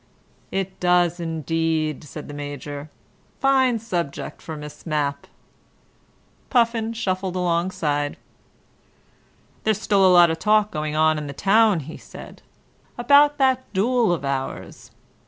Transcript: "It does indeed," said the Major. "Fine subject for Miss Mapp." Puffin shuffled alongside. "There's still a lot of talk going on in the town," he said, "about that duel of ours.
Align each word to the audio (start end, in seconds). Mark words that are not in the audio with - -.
"It 0.51 0.79
does 0.79 1.19
indeed," 1.19 2.03
said 2.05 2.27
the 2.27 2.33
Major. 2.33 2.89
"Fine 3.39 3.77
subject 3.77 4.41
for 4.41 4.57
Miss 4.57 4.83
Mapp." 4.83 5.27
Puffin 6.49 6.91
shuffled 6.93 7.35
alongside. 7.35 8.17
"There's 9.63 9.79
still 9.79 10.03
a 10.03 10.09
lot 10.11 10.31
of 10.31 10.39
talk 10.39 10.71
going 10.71 10.95
on 10.95 11.19
in 11.19 11.27
the 11.27 11.33
town," 11.33 11.81
he 11.81 11.97
said, 11.97 12.41
"about 12.97 13.37
that 13.37 13.71
duel 13.73 14.11
of 14.11 14.25
ours. 14.25 14.89